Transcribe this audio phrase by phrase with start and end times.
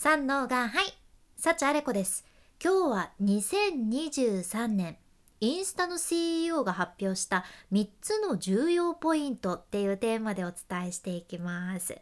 [0.00, 0.94] 三能がはい
[1.36, 2.24] 幸あれ子です。
[2.62, 4.96] 今日は2023年
[5.40, 11.98] インスタの CEO が発表した3つの重要ポイントっていうテーマでお伝えしていきます。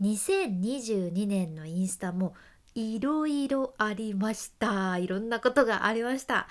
[0.00, 2.34] 2022年のインスタも
[2.76, 4.96] いろいろありました。
[4.98, 6.46] いろんなことがありました。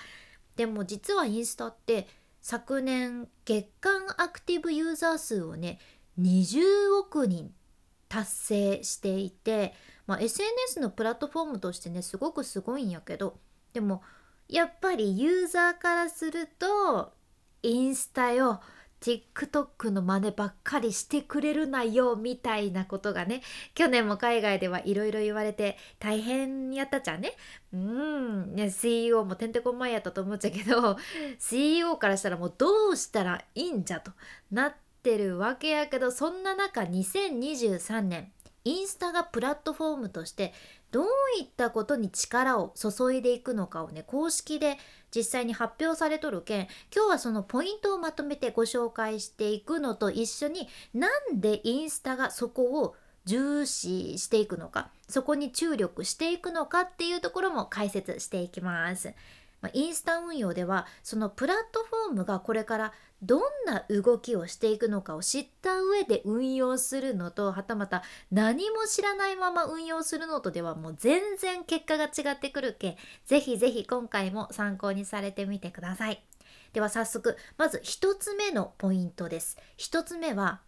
[0.56, 2.08] でも実はインスタって
[2.42, 5.78] 昨年月間アクティブユーザー数をね
[6.20, 7.54] 20億人
[8.10, 9.72] 達成していて、
[10.10, 13.38] まあ、SNS のプラットフォームとしてねすごくすごいんやけど
[13.72, 14.02] でも
[14.48, 17.12] やっぱりユーザーからすると
[17.62, 18.60] インスタよ
[19.00, 23.42] TikTok の真似ばっかりしてくれるなよみたいなことがね
[23.76, 27.34] 去年も海外ではいろいろ言われて大変やったじゃんね。
[27.72, 30.96] うんね CEO もてんてこまいやったと思っちゃうけど
[31.38, 34.10] CEO からしたらもうどうしたらいいんじゃと
[34.50, 34.74] なっ
[35.04, 38.32] てるわけやけどそんな中2023年
[38.64, 40.52] インスタがプラットフォームとして
[40.90, 41.04] どう
[41.40, 44.76] いったことに力を注いでいくのかをね公式で
[45.14, 46.60] 実際に発表されとるけん
[46.94, 59.12] 今日はそのポイントをまとめてご紹介していくのと一緒になんでインスタがそこを重視していくのかそこに注力していくのかっていうところも解説していきます。
[59.60, 76.24] まあ、インスタ運用ではそのプラットフォームがこれからどんな動きをしていくのかを知った上で運用するのとはたまた何も知らないまま運用するのとではもう全然結果が違ってくるけぜひぜひ今回も参考にされてみてください。
[76.72, 79.58] では早速まず1つ目のポイントです。
[79.78, 80.60] 1つ目は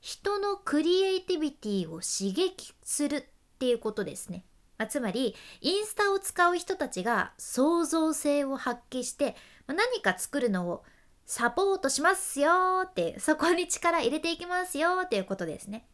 [0.00, 3.24] 人のクリエイティビティを刺激するっ
[3.58, 4.44] ていうことですね。
[4.78, 10.84] まあ、つまりインスタを使う人たちが創造性を発揮して、まあ、何か作るのを
[11.24, 12.50] サポートしますよ
[12.84, 15.86] ってそこに力入れていきますよっていうことですね。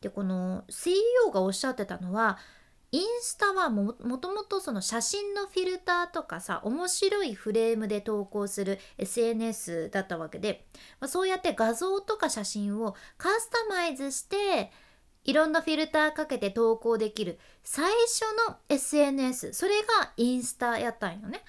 [0.00, 2.38] でこの CEO がおっしゃってたのは
[2.92, 10.66] インスタはもともとその写真のフィルターとかさ面白いフレームで投稿する SNS だったわけで、
[11.00, 14.70] まあ、そうやって画像とか写真をカスタマイズして
[15.26, 21.42] いろんなフィルターかけて投稿できる最初の SNS それがインスタやったんよね。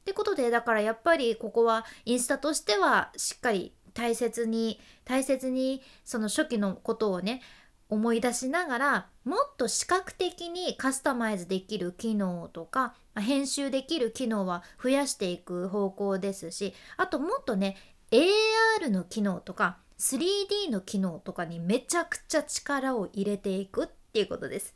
[0.00, 7.42] ってことでだからやっぱりここはインスタとしてはしっかり大切に大切にその初期のことをね
[7.88, 17.76] 思い出しながらもっと視覚的にカスタマイズできる機能とか編集できる機能は増やしていく方向ですしあともっとね
[18.10, 24.74] AR の機能とか 3D の機能とかにめちゃくちゃ力を入れていくっていうことです。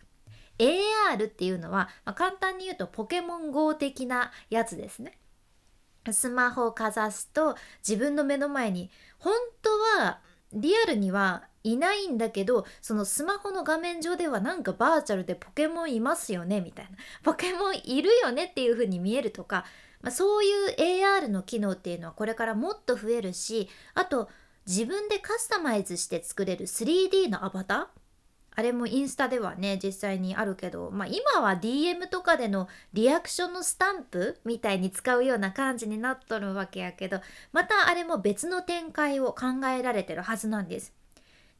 [0.59, 5.19] AR っていうのは、まあ、簡単に言うとポケモン GO 的なやつですね。
[6.12, 9.71] スマホをかざすと自分の目の前に本当
[10.03, 10.21] は
[10.53, 16.91] リアルにはいないんだけどそのスマホの画面上ではなんかバーチャルでポケモンいますよねみたいな
[17.23, 19.65] ポケモンいるよねっていう風に見えるとか、
[20.03, 24.29] まあ、そういう AR の機能っていうのはこれからもっと増えるしあと
[24.67, 27.87] 自分でカスタマイズして作れる 3D のアバター？
[28.57, 34.41] あれもインスタではね実際にあるけど、まあ、今は DM とかでのリアクションのスタンプ？
[34.45, 37.21] みたいに使うような感じになっとるわけやけど
[37.53, 40.93] またあれも別の展開を考えられてるはずなんです。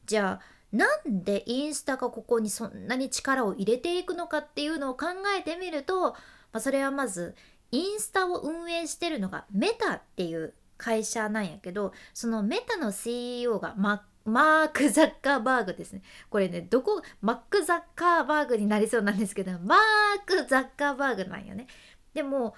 [0.05, 5.07] じゃあなんでインスタがここにそんなに力を入れていくのかっていうのを考
[5.37, 6.17] えてみると、ま
[6.53, 7.35] あ、それはまず
[7.71, 16.01] インスタを運営してるのがメタっていう会社なんやけどそのメタの CEO がマーク・ザッカーバーグですね。
[16.29, 19.79] これねどこマック・ザッカーバーグになりそうなんですけどマー
[20.25, 21.67] ク・ザッカーバーグなんよね。
[22.13, 22.55] でも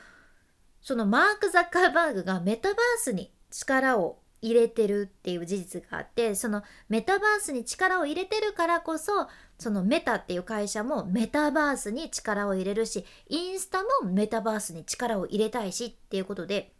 [0.81, 9.27] そのマーク・ザッカーバーグがメタバースに力を入れてるっていう事実があってそのメタバースに力を入れてるからこそ
[9.57, 16.71] そのメタっていう会社もメタバースに力を入れるしインスタもメタバースに力を入れたいしっていうことで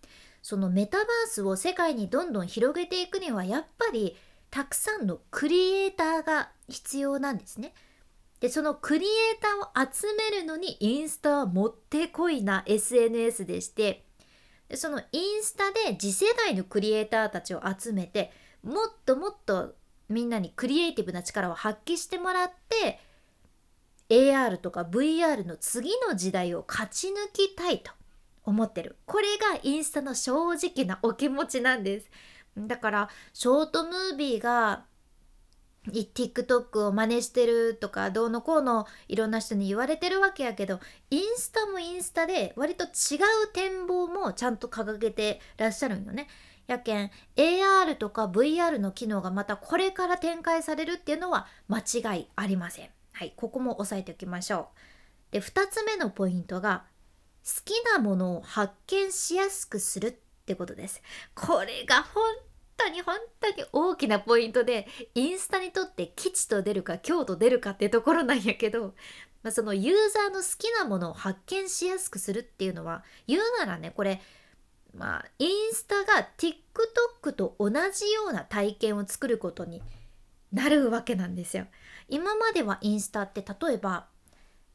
[0.48, 4.16] そのメタバースを世界にどんどん広げていくにはやっぱり
[4.50, 7.74] たくさんのクリエイターが必要なんですね。
[8.40, 14.06] でそのクリエイターを集めるのにインスタはもってこいな SNS でして
[14.70, 18.32] でそのインスタで次世代のクリエイターたちを集めて
[18.64, 19.76] もっともっと
[20.08, 23.02] みんなにクリエイティブな力を発揮してもらって
[24.10, 27.92] AR とか VR の次の時代を勝ち抜きたいと
[28.48, 32.10] 思ってるこれがインスタの正直なお気持ちなんです
[32.58, 34.86] だからショートムービーが
[35.92, 40.80] TikTok を真似してるとかどうのこうのいろんな人に言われてるわけやけど
[41.10, 42.90] インスタもインスタで割と違う
[43.54, 46.28] 展望もちゃんと掲げてらっしゃるんよね。
[46.68, 52.90] やけん AR とか VR の機能がまたこれから展開されるっていうのは間違いありません。
[53.14, 54.68] はい、ここも押さえておきましょ
[55.32, 55.32] う。
[55.32, 56.84] で2つ目のポイントが
[57.64, 60.14] きなものを発見しやすくするっ
[60.46, 61.02] てことです
[61.36, 62.24] これが本
[62.78, 68.94] 当に本当に大きなポイントでインスタにとって吉と出るか凶と出るかってところなんやけど、
[69.44, 74.22] まあ、そのユーザーの好きなものを発見しやすくするっていうのは言うならねこれ
[74.94, 79.82] まあインスタが TikTok と同じような体験を作ることに
[80.52, 81.66] なるわけなんですよ。
[82.08, 84.08] 今まではインスタって例えば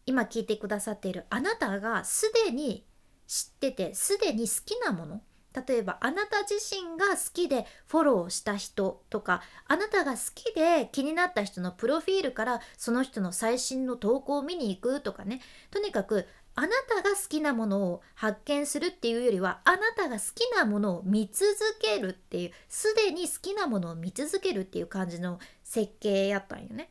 [0.06, 2.84] 今聞いてくださっているあなたがすでに
[3.26, 5.22] 知っててすでに好きなもの
[5.66, 15.40] 例えばあなた自身が好きでフォローした人とかあなたが好きで気になった人のプロフィールからその人の最新の投稿を見に行くとかね
[15.70, 26.90] とにかくあなたが好きなものを発見するっていうよりはあなたが好きなものを見続けるっていうすでに好きなものを見続けるっていう感じの設計やったんよね。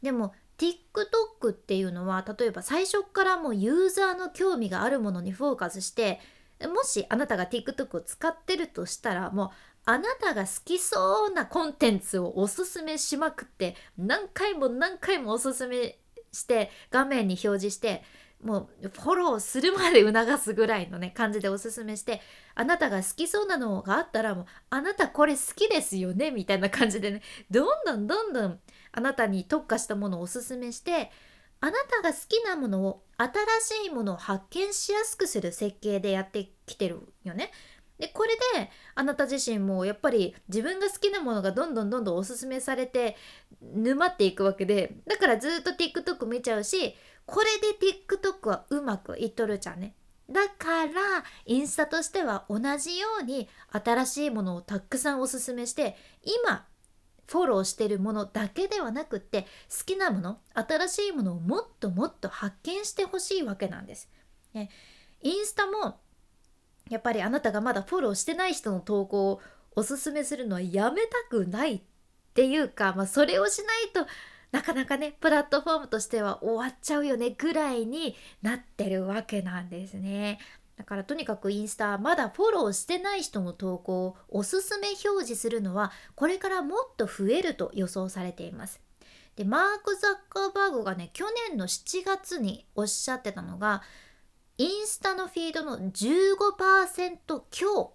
[0.00, 6.20] でも TikTok っていうのは例えば最初からもうユーザーの興味があるものにフォーカスして
[6.60, 9.50] もしあなたが TikTok を使ってるとしたらもう
[9.86, 15.98] あなたが好きそうなコンテンツをおすすめしまくって何回も何回もおすすめ
[16.30, 18.02] して画面に表示して
[18.42, 22.20] もうフォローするまで促すぐらいのね感じでおすすめして
[22.54, 28.58] あなたが好きそうなのがあったらもうあなたこれ好きですよねみたいな感じでねどんどんどんどん
[28.92, 31.10] あなたに特化したものをおすすめして
[31.60, 37.50] あなたが好きなものを新しいものを発見しやすくする設計でやってきてるよね。
[37.98, 43.14] でこれであなた自身もやっぱり自分が好きなものがどんどんどんどんおすすめされて
[43.60, 46.96] 沼っていくわけでだからずっと TikTok 見ちゃうし
[47.26, 49.94] これで TikTok はうまくいっとるじゃんね。
[50.30, 50.92] だから
[51.44, 56.66] インスタとしては同じように新しいものをたくさんおすすめして今
[57.26, 64.08] フォローしてるものだけではなくって好きなもの新しいものをもっともっと発見してほしいわけなんです。
[64.52, 64.70] ね、
[65.20, 66.00] インスタも
[66.88, 69.40] やっぱりあなたがまだフォローしてない人の投稿を
[69.76, 71.82] おすすめするのはやめたくないっ
[72.34, 74.10] ていうか、まあ、それをしないと
[74.52, 80.38] なかなかねプラットフォームとしては終わっちゃうよねぐらいになってるわけなんですね。
[80.76, 88.80] だからとにかくインスタまだフォローしてない人の投稿をおすすめ表示するのはこれからもっと増えると予想されています。
[89.36, 93.82] でマーク・ザッカーバーグがね去年の7月におっしゃってたのが
[94.58, 97.92] インスタのフィードの15%強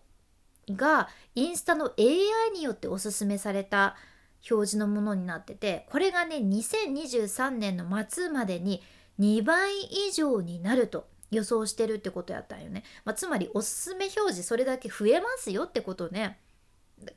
[0.70, 3.96] がインスタの AI によっておすすめされた
[4.50, 8.82] 表示のものになっててこれがね2023年の末までに
[9.20, 9.72] 2倍
[10.08, 16.40] 以上になると予想してるってことやったんよね、まあ、つまりおすすめ表示それだけ増えますよってことね。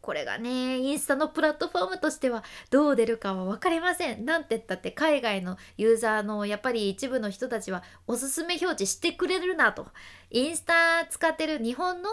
[0.00, 4.24] これがねインスタのプラットフォームとしてはどう出るかは分かりません。
[4.24, 9.86] なんて言ったって海外のユーザーのやっぱり一部の人たちはおすすめ表示してくれるなと。
[10.30, 12.08] インスタ使ってる日本の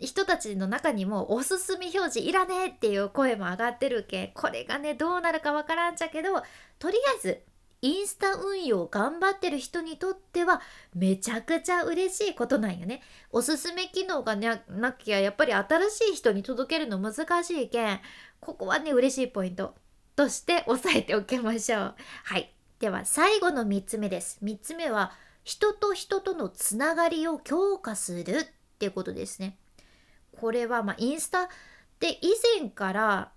[0.00, 6.42] 人たちの中にもおすすめ表示いらねえっていう声も上がってるけこれがねどうなるかわからんちゃけど
[6.78, 7.42] とりあえず
[7.84, 10.62] インスタ運用頑張ってる人にとっては
[10.94, 13.02] めちゃくちゃ嬉しいことなんよね。
[13.30, 14.56] おすすめ機能がな
[14.92, 18.00] きゃやっぱり新しい人に届けるの難しいけん
[18.40, 19.74] ここはね嬉しいポイント
[20.16, 21.94] として押さえておきましょう。
[22.24, 22.54] はい。
[22.78, 24.38] では最後の3つ目です。
[24.42, 25.12] 3つ目は
[25.42, 28.46] 人と人とのつながりを強化するっ
[28.78, 29.58] ていうことですね。
[30.40, 31.48] これはまあインスタ
[32.00, 33.32] で以前から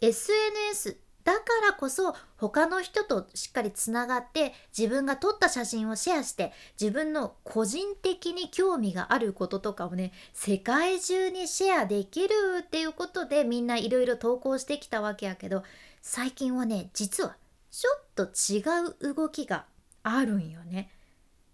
[0.00, 15.62] SNS だからこそ他の人としっかりつながって自分が撮った写真をシェアして自分の個人的に興味があることとかをね世界中にシェアできるっていうことでみんないろいろ投稿してきたわけやけど
[16.02, 17.36] 最近はね実は
[17.70, 18.62] ちょっと違
[19.10, 19.64] う動きが
[20.02, 20.90] あるんよね。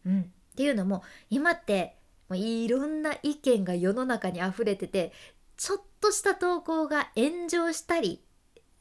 [0.04, 0.24] うん、っ
[0.56, 1.96] ていうのも今って
[2.30, 5.12] もういろんな意見が世の中に溢れてて
[5.56, 8.22] ちょっとした投稿が炎上したり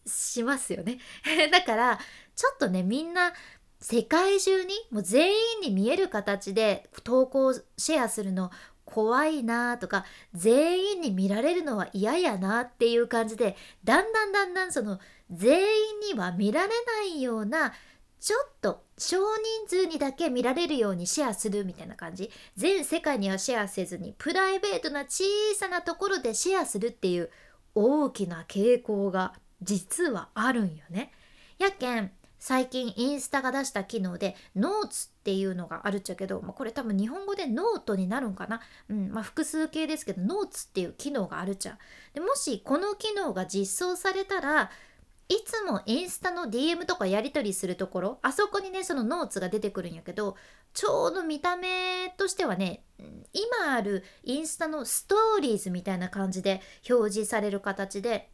[0.05, 0.99] しますよね。
[1.51, 1.99] だから
[2.35, 3.33] ちょっとねみんな
[3.81, 8.51] 世界中にもう全員に見える形で投稿シェアするの
[8.85, 14.99] 怖いなとか全員に見られるのは嫌やなっていう感じでだんだんだんだんその
[15.31, 17.73] 全員には見られないような
[18.19, 19.17] ちょっと少
[19.67, 22.29] 人数にだけ見られるようにシェアするみたいな感じ。
[22.55, 25.23] 全世界にはシェアせずにプライベートな小
[25.55, 27.29] さなところでシェアするっていう
[27.75, 31.11] 大きな傾向が実はあるんよね。
[31.57, 41.77] やけん最近インスタが出した機能で Notes っていうのがあるっちゃけど、まあ、これ多分日本語でノートになるんかな、うんまあ、複数形ですけど Notes っていう機能があるっちゃ。
[42.13, 44.71] でもしこの機能が実装されたら
[45.29, 50.35] いつもインスタの DM とかやり取りするところあそこにねその Notes が出てくるんやけど
[50.73, 52.83] ちょうど見た目としてはね
[53.31, 58.29] 今あるインスタのストーリーズみたいな感じで表示される形で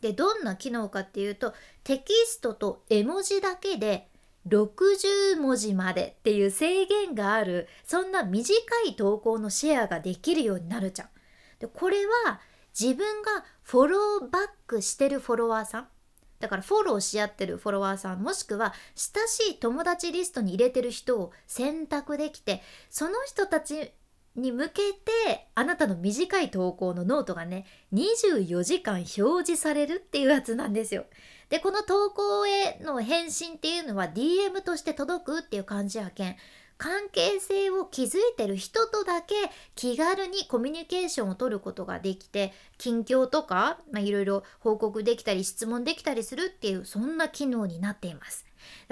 [0.00, 1.52] でどんな機能かっていうと
[1.84, 4.08] テキストと絵文字だけで
[4.48, 8.54] 60文字までっていう制限があるそんな短
[8.86, 11.08] い投稿のシェアができるようになるじゃん。
[11.58, 12.40] でこれは
[12.78, 15.88] 自分がフォローバックしてるフォロワーさん
[16.40, 23.92] だからフォローし合ってるフォロワーさんもしくは親しい友達リストに入れてる人を選択できてその人たち
[24.36, 27.64] に向けてあなたの短い投稿のノートがね
[27.94, 31.06] 24時間表示されるっていうやつなんですよ。
[31.48, 36.36] でこの投稿への返信っていうのは DM として届くっていう感じやけん
[36.78, 39.34] 関係性を築いてる人とだけ
[39.74, 48.44] 気軽にコミュニケーションを取ることができて近況とかいろいろ報告できたり質問できたりするっていうそんな機能になっています。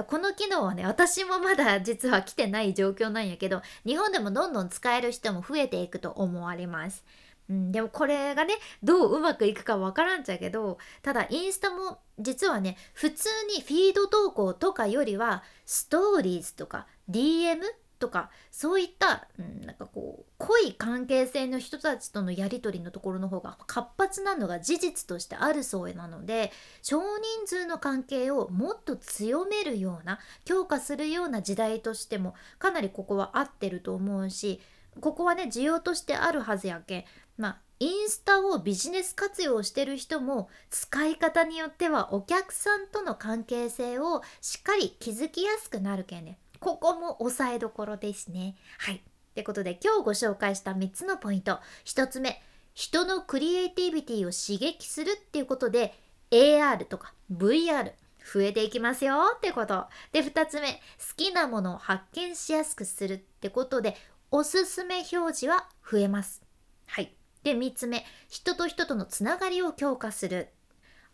[0.06, 7.04] この機能はね私もまだ実は来てない状況なんやけど日本でもどんどん使える人も増えていくと思われます。
[7.48, 17.60] うん、でもこれがねどううまくいくかわからんちゃけどただインスタも実はね普通にフィード投稿とかよりはストーリーズとか DM
[17.98, 34.60] とかそういった、うん、なんかこう濃い関係性の人たちとのやり取りのところの方が活発なのが事実としてあるそうなので少人数の関係をもっと強めるような強化するような時代としてもかなりここは合ってると思うし
[35.00, 37.04] ここはね需要としてあるはずやけん。
[37.36, 46.38] まあインスタをビジネス活用してる人も使い方によってはお客さんとの関係性をしっかり築きやすくなるけんね。
[46.60, 48.54] ここも押さえどころですね。
[48.78, 48.96] はい。
[48.96, 49.00] っ
[49.34, 51.58] てことで今日ご紹介した3つのポイント。
[51.84, 52.40] 1つ目
[52.74, 55.94] 人のクリエイティビティを刺激するっていうことで
[56.30, 57.92] AR とか VR
[58.32, 59.86] 増えていきますよってこと。
[60.12, 60.78] で2つ目好
[61.16, 63.96] きなものを発見しやすくするってことで
[64.36, 66.42] おすすめ表示は増えます。
[66.86, 67.14] はい。
[67.44, 68.04] で3つ目。
[68.28, 70.48] 人と人とのつながりを強化する。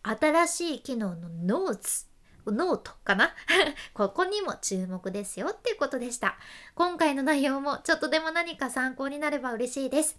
[0.03, 2.07] 新しい機能の Notes。
[2.47, 3.35] ノートかな？
[3.93, 6.39] ここにも注目ですよっていうことでした。
[6.75, 10.19] 今回の内容もちょっとでも何か参考になれば嬉しいです。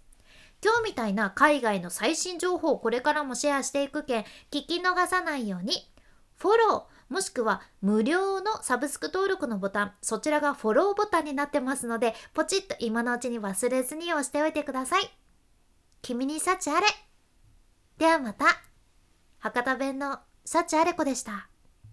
[0.63, 5.91] 今日みたいな海外の最新情報をこれからもシェアしていくけん聞き逃さないように。
[6.37, 15.03] フォローもしくは無料のサブスク登録のボタンそちらがフォローボタンになってますのでポチッと今のうちに忘れずに押しておいてください。
[16.01, 16.87] 君に幸あれ。
[17.97, 18.45] ではまた。
[19.39, 21.50] 博多弁の幸あれ子でした。